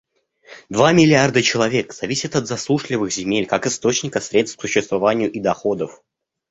[0.69, 6.01] Два миллиарда человек зависят от засушливых земель как источника средств к существованию и доходов.